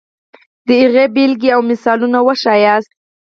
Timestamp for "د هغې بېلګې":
0.67-1.49